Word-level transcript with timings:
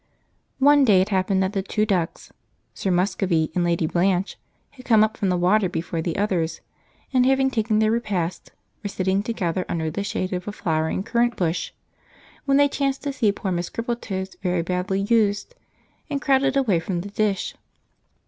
One 0.57 0.83
day 0.83 0.99
it 0.99 1.09
happened 1.09 1.43
that 1.43 1.53
the 1.53 1.61
two 1.61 1.85
ducks 1.85 2.31
Sir 2.73 2.89
Muscovy 2.89 3.51
and 3.53 3.63
Lady 3.63 3.85
Blanche 3.85 4.35
had 4.71 4.83
come 4.83 5.03
up 5.03 5.15
from 5.15 5.29
the 5.29 5.37
water 5.37 5.69
before 5.69 6.01
the 6.01 6.17
others, 6.17 6.59
and 7.13 7.23
having 7.23 7.51
taken 7.51 7.77
their 7.77 7.91
repast 7.91 8.51
were 8.81 8.89
sitting 8.89 9.21
together 9.21 9.63
under 9.69 9.91
the 9.91 10.03
shade 10.03 10.33
of 10.33 10.47
a 10.47 10.51
flowering 10.51 11.03
currant 11.03 11.35
bush, 11.35 11.71
when 12.45 12.57
they 12.57 12.67
chanced 12.67 13.03
to 13.03 13.13
see 13.13 13.31
poor 13.31 13.51
Miss 13.51 13.69
Crippletoes 13.69 14.35
very 14.41 14.63
badly 14.63 15.01
used 15.01 15.53
and 16.09 16.19
crowded 16.19 16.57
away 16.57 16.79
from 16.79 17.01
the 17.01 17.09
dish. 17.09 17.53